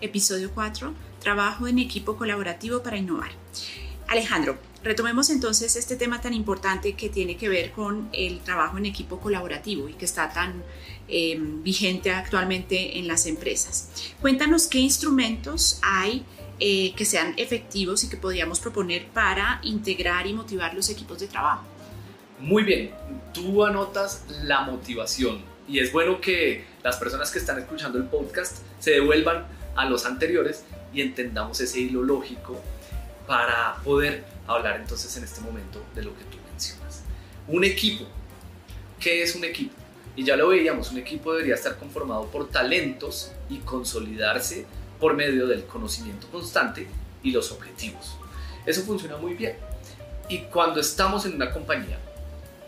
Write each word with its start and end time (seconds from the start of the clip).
episodio 0.00 0.50
4, 0.54 0.94
Trabajo 1.20 1.66
en 1.68 1.78
equipo 1.78 2.16
colaborativo 2.16 2.82
para 2.82 2.96
innovar. 2.96 3.30
Alejandro, 4.08 4.58
retomemos 4.82 5.28
entonces 5.28 5.76
este 5.76 5.96
tema 5.96 6.20
tan 6.20 6.32
importante 6.32 6.94
que 6.94 7.10
tiene 7.10 7.36
que 7.36 7.48
ver 7.48 7.72
con 7.72 8.08
el 8.12 8.40
trabajo 8.40 8.78
en 8.78 8.86
equipo 8.86 9.20
colaborativo 9.20 9.88
y 9.88 9.92
que 9.92 10.06
está 10.06 10.32
tan 10.32 10.64
eh, 11.08 11.36
vigente 11.38 12.10
actualmente 12.10 12.98
en 12.98 13.06
las 13.06 13.26
empresas. 13.26 14.14
Cuéntanos 14.20 14.66
qué 14.66 14.78
instrumentos 14.78 15.78
hay 15.82 16.24
eh, 16.58 16.92
que 16.94 17.04
sean 17.04 17.34
efectivos 17.36 18.02
y 18.02 18.08
que 18.08 18.16
podríamos 18.16 18.60
proponer 18.60 19.06
para 19.08 19.60
integrar 19.62 20.26
y 20.26 20.32
motivar 20.32 20.74
los 20.74 20.88
equipos 20.88 21.18
de 21.18 21.26
trabajo. 21.26 21.64
Muy 22.40 22.64
bien, 22.64 22.90
tú 23.34 23.64
anotas 23.64 24.24
la 24.42 24.62
motivación 24.62 25.42
y 25.68 25.78
es 25.78 25.92
bueno 25.92 26.20
que 26.20 26.64
las 26.82 26.96
personas 26.96 27.30
que 27.30 27.38
están 27.38 27.58
escuchando 27.58 27.98
el 27.98 28.04
podcast 28.04 28.58
se 28.78 28.92
devuelvan 28.92 29.59
a 29.76 29.84
los 29.84 30.06
anteriores 30.06 30.64
y 30.92 31.00
entendamos 31.00 31.60
ese 31.60 31.80
hilo 31.80 32.02
lógico 32.02 32.60
para 33.26 33.76
poder 33.84 34.24
hablar 34.46 34.80
entonces 34.80 35.16
en 35.16 35.24
este 35.24 35.40
momento 35.40 35.82
de 35.94 36.02
lo 36.02 36.16
que 36.16 36.24
tú 36.24 36.38
mencionas. 36.50 37.02
Un 37.46 37.64
equipo. 37.64 38.04
¿Qué 38.98 39.22
es 39.22 39.34
un 39.34 39.44
equipo? 39.44 39.74
Y 40.16 40.24
ya 40.24 40.36
lo 40.36 40.48
veíamos, 40.48 40.90
un 40.90 40.98
equipo 40.98 41.32
debería 41.32 41.54
estar 41.54 41.76
conformado 41.78 42.26
por 42.26 42.48
talentos 42.48 43.32
y 43.48 43.58
consolidarse 43.58 44.66
por 44.98 45.14
medio 45.14 45.46
del 45.46 45.64
conocimiento 45.64 46.28
constante 46.28 46.88
y 47.22 47.30
los 47.30 47.52
objetivos. 47.52 48.16
Eso 48.66 48.82
funciona 48.82 49.16
muy 49.16 49.34
bien. 49.34 49.56
Y 50.28 50.40
cuando 50.42 50.80
estamos 50.80 51.24
en 51.24 51.34
una 51.34 51.50
compañía, 51.50 51.98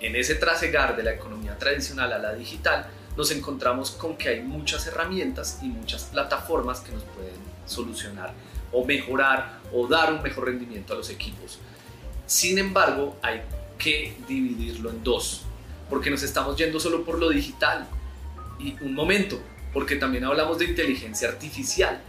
en 0.01 0.17
ese 0.17 0.35
trasegar 0.35 0.97
de 0.97 1.03
la 1.03 1.13
economía 1.13 1.59
tradicional 1.59 2.13
a 2.13 2.19
la 2.19 2.35
digital, 2.35 2.87
nos 3.17 3.31
encontramos 3.31 3.91
con 3.91 4.17
que 4.17 4.29
hay 4.29 4.41
muchas 4.43 4.87
herramientas 4.87 5.59
y 5.63 5.67
muchas 5.67 6.05
plataformas 6.05 6.81
que 6.81 6.93
nos 6.93 7.03
pueden 7.05 7.35
solucionar 7.67 8.33
o 8.73 8.85
mejorar 8.85 9.61
o 9.73 9.87
dar 9.87 10.13
un 10.13 10.23
mejor 10.23 10.47
rendimiento 10.47 10.95
a 10.95 10.97
los 10.97 11.11
equipos. 11.11 11.59
Sin 12.27 12.59
embargo, 12.59 13.17
hay 13.23 13.43
que 13.79 14.17
dividirlo 14.29 14.91
en 14.91 15.03
dos, 15.03 15.43
porque 15.91 16.09
nos 16.09 16.23
estamos 16.23 16.57
yendo 16.57 16.81
solo 16.81 17.05
por 17.05 17.19
lo 17.19 17.29
digital. 17.29 17.87
Y 18.59 18.77
un 18.81 18.95
momento, 18.95 19.41
porque 19.73 19.97
también 19.97 20.25
hablamos 20.25 20.59
de 20.59 20.67
inteligencia 20.67 21.29
artificial. 21.29 22.01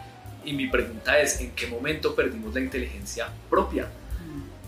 Y 0.45 0.53
mi 0.53 0.67
pregunta 0.67 1.19
es, 1.19 1.39
¿en 1.39 1.51
qué 1.51 1.67
momento 1.67 2.15
perdimos 2.15 2.53
la 2.53 2.61
inteligencia 2.61 3.29
propia? 3.49 3.89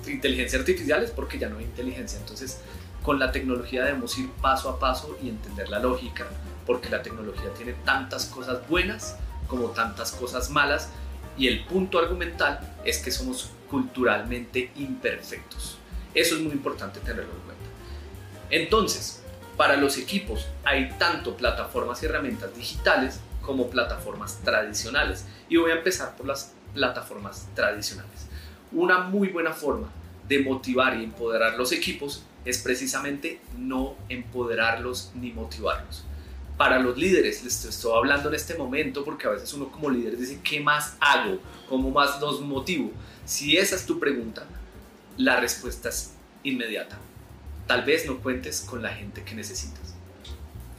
Mm. 0.05 0.09
Inteligencia 0.09 0.59
artificial 0.59 1.03
es 1.03 1.11
porque 1.11 1.37
ya 1.37 1.47
no 1.47 1.57
hay 1.57 1.65
inteligencia. 1.65 2.19
Entonces, 2.19 2.59
con 3.05 3.19
la 3.19 3.31
tecnología 3.31 3.85
debemos 3.85 4.17
ir 4.17 4.31
paso 4.41 4.67
a 4.67 4.79
paso 4.79 5.15
y 5.21 5.29
entender 5.29 5.69
la 5.69 5.77
lógica, 5.77 6.25
porque 6.65 6.89
la 6.89 7.03
tecnología 7.03 7.53
tiene 7.55 7.73
tantas 7.85 8.25
cosas 8.25 8.67
buenas 8.67 9.15
como 9.47 9.69
tantas 9.69 10.11
cosas 10.11 10.49
malas 10.49 10.89
y 11.37 11.47
el 11.47 11.63
punto 11.65 11.99
argumental 11.99 12.59
es 12.83 12.97
que 12.97 13.11
somos 13.11 13.51
culturalmente 13.69 14.71
imperfectos. 14.75 15.77
Eso 16.15 16.35
es 16.35 16.41
muy 16.41 16.53
importante 16.53 16.99
tenerlo 16.99 17.31
en 17.31 17.39
cuenta. 17.41 17.65
Entonces, 18.49 19.21
para 19.55 19.77
los 19.77 19.99
equipos 19.99 20.47
hay 20.63 20.89
tanto 20.97 21.37
plataformas 21.37 22.01
y 22.01 22.07
herramientas 22.07 22.55
digitales 22.55 23.19
como 23.43 23.69
plataformas 23.69 24.39
tradicionales. 24.43 25.27
Y 25.47 25.57
voy 25.57 25.71
a 25.71 25.75
empezar 25.75 26.15
por 26.15 26.25
las 26.25 26.53
plataformas 26.73 27.47
tradicionales. 27.53 28.27
Una 28.71 28.99
muy 28.99 29.27
buena 29.27 29.51
forma 29.51 29.89
de 30.27 30.39
motivar 30.39 30.97
y 30.99 31.03
empoderar 31.03 31.55
los 31.55 31.71
equipos 31.71 32.23
es 32.45 32.59
precisamente 32.59 33.41
no 33.57 33.95
empoderarlos 34.07 35.11
ni 35.15 35.31
motivarlos 35.31 36.05
para 36.57 36.79
los 36.79 36.97
líderes, 36.97 37.43
les 37.43 37.65
estoy 37.65 37.97
hablando 37.97 38.29
en 38.29 38.35
este 38.35 38.55
momento 38.55 39.03
porque 39.03 39.27
a 39.27 39.31
veces 39.31 39.51
uno 39.53 39.69
como 39.71 39.89
líder 39.89 40.17
dice, 40.17 40.39
¿qué 40.43 40.61
más 40.61 40.95
hago? 40.99 41.39
¿Cómo 41.67 41.91
más 41.91 42.21
los 42.21 42.41
motivo? 42.41 42.91
Si 43.25 43.57
esa 43.57 43.75
es 43.75 43.85
tu 43.85 43.99
pregunta, 43.99 44.45
la 45.17 45.39
respuesta 45.39 45.89
es 45.89 46.13
inmediata. 46.43 46.97
Tal 47.67 47.83
vez 47.83 48.05
no 48.05 48.19
cuentes 48.21 48.61
con 48.61 48.81
la 48.81 48.89
gente 48.89 49.23
que 49.23 49.35
necesitas. 49.35 49.95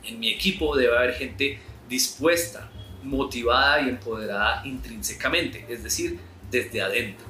En 0.04 0.18
mi 0.18 0.30
equipo 0.30 0.76
debe 0.76 0.96
haber 0.96 1.14
gente 1.14 1.58
dispuesta, 1.88 2.70
motivada 3.02 3.82
y 3.82 3.90
empoderada 3.90 4.64
intrínsecamente, 4.64 5.66
es 5.68 5.82
decir, 5.82 6.18
desde 6.50 6.80
adentro. 6.80 7.26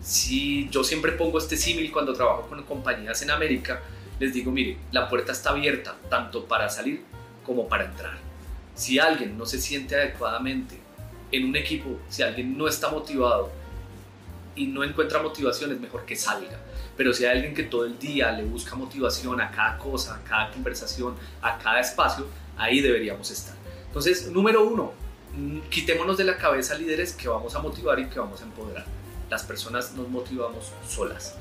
Si 0.00 0.68
yo 0.70 0.82
siempre 0.82 1.12
pongo 1.12 1.38
este 1.38 1.56
símil 1.56 1.92
cuando 1.92 2.12
trabajo 2.12 2.48
con 2.48 2.62
compañías 2.64 3.22
en 3.22 3.30
América, 3.30 3.80
les 4.18 4.32
digo, 4.32 4.50
mire, 4.50 4.78
la 4.90 5.08
puerta 5.08 5.32
está 5.32 5.50
abierta 5.50 5.96
tanto 6.08 6.44
para 6.46 6.68
salir 6.68 7.02
como 7.44 7.68
para 7.68 7.84
entrar. 7.84 8.18
Si 8.74 8.98
alguien 8.98 9.36
no 9.36 9.46
se 9.46 9.60
siente 9.60 9.94
adecuadamente 9.94 10.78
en 11.30 11.46
un 11.46 11.56
equipo, 11.56 11.98
si 12.08 12.22
alguien 12.22 12.56
no 12.56 12.68
está 12.68 12.90
motivado 12.90 13.50
y 14.54 14.66
no 14.66 14.84
encuentra 14.84 15.22
motivación, 15.22 15.72
es 15.72 15.80
mejor 15.80 16.04
que 16.04 16.16
salga. 16.16 16.58
Pero 16.96 17.12
si 17.12 17.24
hay 17.24 17.36
alguien 17.36 17.54
que 17.54 17.64
todo 17.64 17.84
el 17.84 17.98
día 17.98 18.32
le 18.32 18.44
busca 18.44 18.74
motivación 18.74 19.40
a 19.40 19.50
cada 19.50 19.78
cosa, 19.78 20.16
a 20.16 20.24
cada 20.24 20.50
conversación, 20.50 21.14
a 21.40 21.58
cada 21.58 21.80
espacio, 21.80 22.26
ahí 22.56 22.80
deberíamos 22.80 23.30
estar. 23.30 23.54
Entonces, 23.86 24.30
número 24.30 24.64
uno, 24.64 24.92
mm, 25.36 25.60
quitémonos 25.70 26.16
de 26.16 26.24
la 26.24 26.36
cabeza 26.36 26.74
líderes 26.74 27.12
que 27.12 27.28
vamos 27.28 27.54
a 27.54 27.60
motivar 27.60 27.98
y 27.98 28.06
que 28.06 28.18
vamos 28.18 28.40
a 28.40 28.44
empoderar. 28.44 29.01
Las 29.32 29.44
personas 29.44 29.94
nos 29.94 30.10
motivamos 30.10 30.72
solas. 30.86 31.36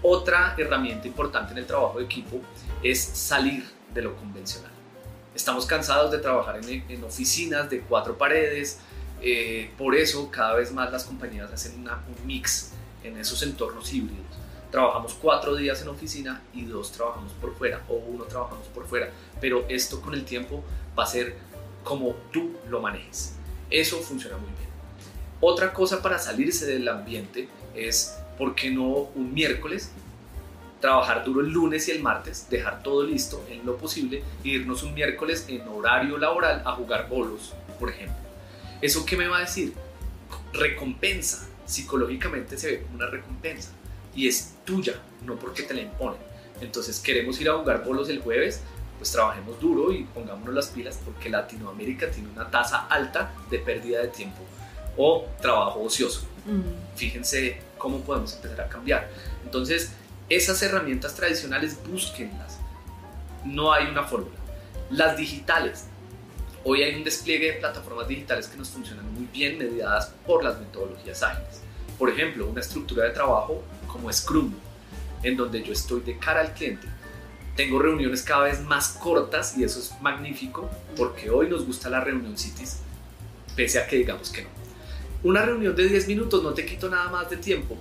Otra 0.00 0.54
herramienta 0.56 1.08
importante 1.08 1.50
en 1.50 1.58
el 1.58 1.66
trabajo 1.66 1.98
de 1.98 2.04
equipo 2.04 2.40
es 2.84 3.02
salir 3.02 3.68
de 3.92 4.02
lo 4.02 4.14
convencional. 4.14 4.70
Estamos 5.34 5.66
cansados 5.66 6.12
de 6.12 6.18
trabajar 6.18 6.60
en, 6.64 7.02
oficinas 7.02 7.68
de 7.68 7.80
cuatro 7.80 8.16
paredes, 8.16 8.78
eh, 9.20 9.72
por 9.76 9.96
eso 9.96 10.30
cada 10.30 10.54
vez 10.54 10.70
más 10.70 10.92
las 10.92 11.02
compañías 11.02 11.52
hacen 11.52 11.84
un 11.84 12.26
mix 12.28 12.70
en 13.02 13.18
esos 13.18 13.42
entornos 13.42 13.92
híbridos. 13.92 14.24
Trabajamos 14.70 15.14
cuatro 15.14 15.56
días 15.56 15.82
en 15.82 15.88
oficina 15.88 16.44
y 16.54 16.64
dos 16.64 16.92
trabajamos 16.92 17.32
por 17.32 17.56
fuera 17.56 17.82
o 17.88 17.94
uno 17.94 18.22
trabajamos 18.22 18.68
por 18.68 18.86
fuera, 18.86 19.10
pero 19.40 19.66
esto 19.68 20.00
con 20.00 20.14
el 20.14 20.24
tiempo 20.24 20.62
va 20.96 21.02
a 21.02 21.08
ser 21.08 21.36
como 21.82 22.14
tú 22.32 22.52
lo 22.68 22.80
manejes. 22.80 23.34
Eso 23.68 23.98
funciona 23.98 24.36
muy 24.36 24.50
bien. 24.50 24.65
Otra 25.40 25.72
cosa 25.72 26.02
para 26.02 26.18
salirse 26.18 26.66
del 26.66 26.88
ambiente 26.88 27.48
es, 27.74 28.16
¿por 28.38 28.54
qué 28.54 28.70
no 28.70 29.10
un 29.14 29.34
miércoles 29.34 29.92
trabajar 30.80 31.24
duro 31.24 31.40
el 31.40 31.48
lunes 31.48 31.88
y 31.88 31.90
el 31.90 32.02
martes, 32.02 32.46
dejar 32.50 32.82
todo 32.82 33.02
listo 33.02 33.44
en 33.48 33.64
lo 33.64 33.76
posible 33.76 34.22
e 34.44 34.48
irnos 34.48 34.82
un 34.82 34.94
miércoles 34.94 35.46
en 35.48 35.66
horario 35.68 36.18
laboral 36.18 36.62
a 36.64 36.72
jugar 36.72 37.08
bolos, 37.08 37.54
por 37.78 37.90
ejemplo. 37.90 38.16
¿Eso 38.80 39.04
qué 39.06 39.16
me 39.16 39.26
va 39.26 39.38
a 39.38 39.40
decir? 39.40 39.72
Recompensa. 40.52 41.48
Psicológicamente 41.64 42.56
se 42.56 42.70
ve 42.70 42.82
como 42.82 42.96
una 42.96 43.06
recompensa 43.08 43.70
y 44.14 44.28
es 44.28 44.54
tuya, 44.64 44.94
no 45.24 45.36
porque 45.36 45.64
te 45.64 45.74
la 45.74 45.80
imponen. 45.80 46.20
Entonces 46.60 47.00
queremos 47.00 47.40
ir 47.40 47.48
a 47.48 47.54
jugar 47.54 47.84
bolos 47.84 48.08
el 48.08 48.20
jueves, 48.20 48.60
pues 48.98 49.10
trabajemos 49.10 49.58
duro 49.58 49.92
y 49.92 50.04
pongámonos 50.04 50.54
las 50.54 50.68
pilas 50.68 51.00
porque 51.04 51.28
Latinoamérica 51.28 52.10
tiene 52.10 52.28
una 52.30 52.48
tasa 52.48 52.86
alta 52.86 53.32
de 53.50 53.58
pérdida 53.58 54.02
de 54.02 54.08
tiempo 54.08 54.38
o 54.96 55.26
trabajo 55.40 55.82
ocioso. 55.82 56.26
Mm. 56.44 56.96
Fíjense 56.96 57.58
cómo 57.78 58.00
podemos 58.00 58.34
empezar 58.34 58.60
a 58.62 58.68
cambiar. 58.68 59.08
Entonces, 59.44 59.92
esas 60.28 60.60
herramientas 60.62 61.14
tradicionales, 61.14 61.78
búsquenlas. 61.86 62.58
No 63.44 63.72
hay 63.72 63.86
una 63.86 64.04
fórmula. 64.04 64.36
Las 64.90 65.16
digitales. 65.16 65.84
Hoy 66.64 66.82
hay 66.82 66.96
un 66.96 67.04
despliegue 67.04 67.52
de 67.52 67.58
plataformas 67.58 68.08
digitales 68.08 68.48
que 68.48 68.56
nos 68.56 68.70
funcionan 68.70 69.12
muy 69.14 69.28
bien 69.32 69.56
mediadas 69.56 70.12
por 70.26 70.42
las 70.42 70.58
metodologías 70.58 71.22
ágiles. 71.22 71.60
Por 71.96 72.10
ejemplo, 72.10 72.48
una 72.48 72.60
estructura 72.60 73.04
de 73.04 73.10
trabajo 73.10 73.62
como 73.86 74.12
Scrum, 74.12 74.52
en 75.22 75.36
donde 75.36 75.62
yo 75.62 75.72
estoy 75.72 76.00
de 76.00 76.18
cara 76.18 76.40
al 76.40 76.54
cliente. 76.54 76.88
Tengo 77.54 77.78
reuniones 77.78 78.22
cada 78.22 78.44
vez 78.44 78.60
más 78.60 78.88
cortas 79.00 79.56
y 79.56 79.64
eso 79.64 79.78
es 79.78 79.94
magnífico 80.02 80.68
porque 80.96 81.30
hoy 81.30 81.48
nos 81.48 81.64
gusta 81.64 81.88
la 81.88 82.00
reunión 82.00 82.36
cities, 82.36 82.80
pese 83.54 83.78
a 83.78 83.86
que 83.86 83.96
digamos 83.96 84.30
que 84.30 84.42
no. 84.42 84.55
Una 85.26 85.42
reunión 85.42 85.74
de 85.74 85.88
10 85.88 86.06
minutos 86.06 86.40
no 86.40 86.54
te 86.54 86.64
quito 86.64 86.88
nada 86.88 87.08
más 87.08 87.28
de 87.28 87.36
tiempo, 87.36 87.76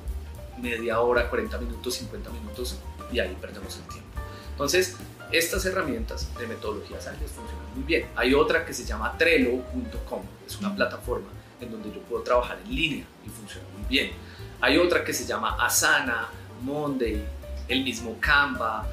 media 0.59 0.99
hora, 0.99 1.29
40 1.29 1.59
minutos, 1.59 1.93
50 1.93 2.31
minutos 2.31 2.79
y 3.13 3.19
ahí 3.19 3.37
perdemos 3.39 3.77
el 3.77 3.83
tiempo. 3.83 4.09
Entonces, 4.49 4.97
estas 5.31 5.63
herramientas 5.67 6.27
de 6.39 6.47
metodologías 6.47 7.05
ágiles 7.05 7.29
funcionan 7.29 7.63
muy 7.75 7.83
bien. 7.83 8.07
Hay 8.15 8.33
otra 8.33 8.65
que 8.65 8.73
se 8.73 8.83
llama 8.83 9.15
Trello.com, 9.15 10.23
es 10.47 10.57
una 10.57 10.75
plataforma 10.75 11.27
en 11.61 11.69
donde 11.69 11.91
yo 11.93 12.01
puedo 12.01 12.23
trabajar 12.23 12.57
en 12.65 12.75
línea 12.75 13.05
y 13.23 13.29
funciona 13.29 13.67
muy 13.77 13.87
bien. 13.87 14.13
Hay 14.59 14.79
otra 14.79 15.03
que 15.03 15.13
se 15.13 15.27
llama 15.27 15.55
Asana, 15.63 16.29
Monday, 16.63 17.23
el 17.67 17.83
mismo 17.83 18.17
Canva, 18.19 18.87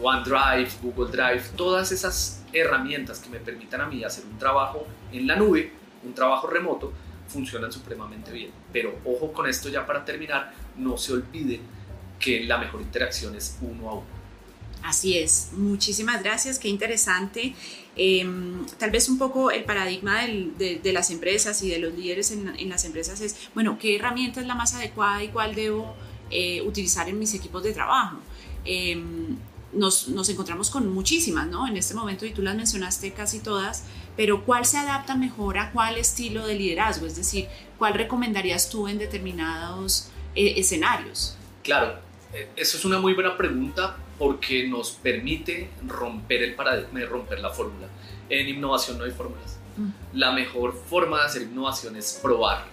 OneDrive, 0.00 0.70
Google 0.80 1.12
Drive, 1.12 1.42
todas 1.54 1.92
esas 1.92 2.42
herramientas 2.54 3.18
que 3.18 3.28
me 3.28 3.38
permitan 3.38 3.82
a 3.82 3.86
mí 3.86 4.02
hacer 4.02 4.24
un 4.24 4.38
trabajo 4.38 4.86
en 5.12 5.26
la 5.26 5.36
nube, 5.36 5.74
un 6.04 6.14
trabajo 6.14 6.46
remoto, 6.46 6.94
funcionan 7.28 7.72
supremamente 7.72 8.32
bien. 8.32 8.50
Pero 8.72 8.98
ojo 9.04 9.32
con 9.32 9.48
esto 9.48 9.68
ya 9.68 9.86
para 9.86 10.04
terminar, 10.04 10.52
no 10.76 10.96
se 10.96 11.12
olvide 11.12 11.60
que 12.18 12.44
la 12.44 12.58
mejor 12.58 12.80
interacción 12.80 13.34
es 13.36 13.58
uno 13.60 13.90
a 13.90 13.94
uno. 13.94 14.16
Así 14.82 15.18
es, 15.18 15.50
muchísimas 15.52 16.22
gracias, 16.22 16.58
qué 16.58 16.68
interesante. 16.68 17.54
Em, 17.96 18.66
tal 18.78 18.90
vez 18.90 19.08
un 19.08 19.18
poco 19.18 19.50
el 19.50 19.64
paradigma 19.64 20.26
de, 20.26 20.80
las 20.92 21.10
empresas 21.10 21.62
y 21.62 21.70
de 21.70 21.78
los 21.78 21.94
líderes 21.94 22.30
en, 22.30 22.68
las 22.68 22.84
empresas 22.84 23.20
es, 23.20 23.48
bueno, 23.54 23.78
¿qué 23.78 23.96
herramienta 23.96 24.40
es 24.40 24.46
la 24.46 24.54
más 24.54 24.74
adecuada 24.74 25.24
y 25.24 25.28
cuál 25.28 25.54
debo 25.54 25.96
eh, 26.30 26.62
utilizar 26.62 27.08
en 27.08 27.18
mis 27.18 27.34
equipos 27.34 27.62
de 27.62 27.72
trabajo? 27.72 28.18
Em, 28.64 29.36
nos, 29.76 30.08
nos, 30.08 30.28
encontramos 30.28 30.70
con 30.70 30.92
muchísimas, 30.92 31.46
¿no? 31.46 31.66
En 31.66 31.76
este 31.76 31.94
momento, 31.94 32.26
y 32.26 32.32
tú 32.32 32.42
las 32.42 32.56
mencionaste 32.56 33.12
casi 33.12 33.40
todas, 33.40 33.84
pero 34.16 34.44
¿cuál 34.44 34.64
se 34.64 34.78
adapta 34.78 35.14
mejor 35.14 35.58
a 35.58 35.72
cuál 35.72 35.98
estilo 35.98 36.46
de 36.46 36.54
liderazgo? 36.54 37.06
Es 37.06 37.16
decir, 37.16 37.48
¿cuál 37.78 37.94
recomendarías 37.94 38.70
tú 38.70 38.88
en 38.88 38.98
determinados 38.98 40.10
eh, 40.34 40.54
escenarios? 40.56 41.36
Claro, 41.62 41.98
eh, 42.32 42.50
eso 42.56 42.76
es 42.76 42.84
una 42.84 42.98
muy 42.98 43.14
buena 43.14 43.36
pregunta 43.36 43.96
porque 44.18 44.66
nos 44.66 44.92
permite 44.92 45.70
romper 45.86 46.42
el 46.42 46.54
paradigma 46.54 47.00
y 47.00 47.04
romper 47.04 47.40
la 47.40 47.50
fórmula. 47.50 47.88
En 48.28 48.48
innovación 48.48 48.98
no 48.98 49.04
hay 49.04 49.10
fórmulas. 49.10 49.58
Mm. 49.76 50.18
La 50.18 50.32
mejor 50.32 50.74
forma 50.88 51.20
de 51.20 51.26
hacer 51.26 51.42
innovación 51.42 51.96
es 51.96 52.18
probar, 52.22 52.64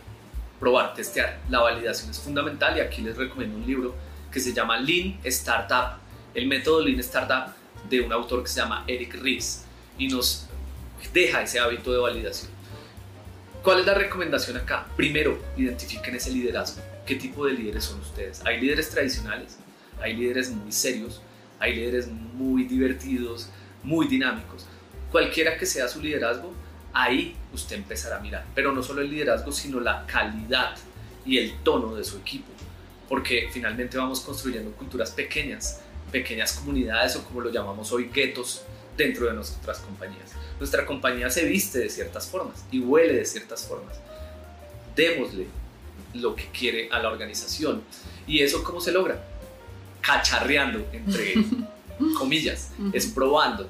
probar, 0.60 0.94
testear. 0.94 1.42
La 1.50 1.60
validación 1.60 2.12
es 2.12 2.20
fundamental 2.20 2.78
y 2.78 2.82
aquí 2.82 3.02
les 3.02 3.18
recomiendo 3.18 3.58
un 3.58 3.66
libro 3.66 3.96
que 4.32 4.40
se 4.40 4.54
llama 4.54 4.78
Lean 4.78 5.20
Startup, 5.24 6.00
el 6.34 6.48
método 6.48 6.82
Lean 6.82 7.00
Startup 7.00 7.54
de 7.90 8.02
un 8.02 8.12
autor 8.12 8.44
que 8.44 8.50
se 8.50 8.60
llama 8.60 8.84
Eric 8.88 9.16
Ries 9.22 9.66
y 9.98 10.08
nos 10.08 10.48
deja 11.14 11.42
ese 11.42 11.60
hábito 11.60 11.92
de 11.92 12.00
validación. 12.00 12.52
¿Cuál 13.64 13.80
es 13.80 13.86
la 13.86 13.94
recomendación 13.94 14.58
acá? 14.58 14.88
Primero, 14.98 15.40
identifiquen 15.56 16.16
ese 16.16 16.32
liderazgo. 16.32 16.82
¿Qué 17.06 17.16
tipo 17.16 17.46
de 17.46 17.54
líderes 17.54 17.86
son 17.86 18.00
ustedes? 18.00 18.42
Hay 18.46 18.60
líderes 18.60 18.90
tradicionales, 18.90 19.58
hay 20.02 20.16
líderes 20.16 20.50
muy 20.50 20.72
serios, 20.72 21.22
hay 21.60 21.76
líderes 21.76 22.08
muy 22.08 22.64
divertidos, 22.64 23.50
muy 23.84 24.08
dinámicos. 24.08 24.66
Cualquiera 25.12 25.58
que 25.58 25.66
sea 25.66 25.88
su 25.88 26.02
liderazgo, 26.02 26.54
ahí 26.92 27.36
usted 27.54 27.78
empezará 27.78 28.18
a 28.18 28.20
mirar. 28.20 28.46
Pero 28.56 28.72
no 28.72 28.84
solo 28.84 29.02
el 29.02 29.10
liderazgo, 29.10 29.52
sino 29.52 29.80
la 29.80 30.06
calidad 30.08 30.76
y 31.26 31.38
el 31.38 31.54
tono 31.64 31.96
de 31.96 32.04
su 32.04 32.18
equipo. 32.18 32.52
Porque 33.08 33.50
finalmente 33.52 33.98
vamos 33.98 34.22
construyendo 34.22 34.72
culturas 34.72 35.12
pequeñas, 35.12 35.82
pequeñas 36.14 36.54
comunidades 36.54 37.16
o 37.16 37.24
como 37.24 37.42
lo 37.42 37.52
llamamos 37.52 37.92
hoy, 37.92 38.12
guetos 38.14 38.62
dentro 38.96 39.26
de 39.26 39.34
nuestras 39.34 39.80
compañías. 39.80 40.32
Nuestra 40.60 40.86
compañía 40.86 41.28
se 41.32 41.44
viste 41.44 41.80
de 41.80 41.90
ciertas 41.90 42.28
formas 42.28 42.64
y 42.72 42.80
huele 42.80 43.16
de 43.16 43.26
ciertas 43.26 43.66
formas. 43.66 44.00
Démosle 44.96 45.48
lo 46.14 46.36
que 46.36 46.46
quiere 46.58 46.88
a 46.92 47.00
la 47.00 47.10
organización. 47.10 47.82
¿Y 48.28 48.42
eso 48.42 48.64
cómo 48.64 48.80
se 48.80 48.92
logra? 48.92 49.26
Cacharreando, 50.02 50.88
entre 50.94 51.34
comillas, 52.18 52.70
es 52.94 53.08
probando. 53.08 53.68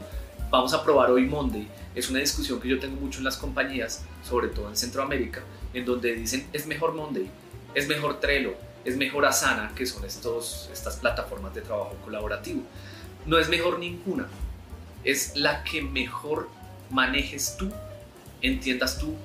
Vamos 0.52 0.74
a 0.74 0.84
probar 0.84 1.12
hoy 1.12 1.26
Monday. 1.26 1.66
Es 1.96 2.10
una 2.10 2.20
discusión 2.20 2.60
que 2.60 2.68
yo 2.68 2.78
tengo 2.78 3.00
mucho 3.00 3.20
en 3.20 3.24
las 3.24 3.38
compañías, 3.38 4.04
sobre 4.22 4.50
todo 4.50 4.68
en 4.68 4.76
Centroamérica, 4.76 5.42
en 5.74 5.86
donde 5.86 6.14
dicen 6.14 6.46
es 6.52 6.68
mejor 6.68 6.94
Monday, 6.94 7.30
es 7.74 7.88
mejor 7.88 8.20
Trello, 8.20 8.56
es 8.86 8.98
mejor 8.98 9.26
Asana, 9.26 9.72
que 9.76 9.86
son 9.86 10.04
estos, 10.06 10.70
estas 10.72 10.98
plataformas 10.98 11.54
de 11.54 11.62
trabajo 11.62 11.96
colaborativo. 12.04 12.64
No 13.26 13.38
es 13.40 13.50
mejor 13.50 13.80
ninguna, 13.80 14.28
es 15.04 15.36
la 15.36 15.64
que 15.64 15.82
mejor 15.82 16.50
manejes 16.90 17.56
tú, 17.58 17.72
entiendas 18.42 18.98
tú 18.98 19.16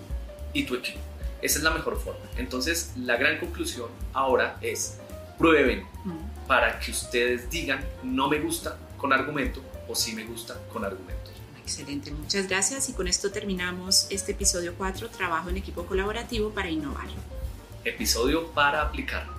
y 0.52 0.64
tu 0.64 0.74
equipo. 0.76 0.98
Esa 1.42 1.58
es 1.58 1.64
la 1.64 1.70
mejor 1.70 2.00
forma. 2.00 2.24
Entonces, 2.36 2.92
la 2.96 3.16
gran 3.16 3.38
conclusión 3.38 3.88
ahora 4.12 4.58
es, 4.60 4.98
prueben 5.38 5.86
para 6.46 6.80
que 6.80 6.90
ustedes 6.90 7.48
digan, 7.50 7.84
no 8.02 8.28
me 8.28 8.40
gusta 8.40 8.76
con 8.96 9.12
argumento 9.12 9.62
o 9.88 9.94
sí 9.94 10.14
me 10.14 10.24
gusta 10.24 10.56
con 10.72 10.84
argumentos. 10.84 11.32
Excelente, 11.62 12.10
muchas 12.10 12.48
gracias 12.48 12.88
y 12.88 12.94
con 12.94 13.06
esto 13.06 13.30
terminamos 13.30 14.06
este 14.10 14.32
episodio 14.32 14.74
4, 14.76 15.10
Trabajo 15.10 15.50
en 15.50 15.58
equipo 15.58 15.84
colaborativo 15.84 16.50
para 16.50 16.70
innovar. 16.70 17.06
Episodio 17.84 18.48
para 18.52 18.82
aplicar. 18.82 19.37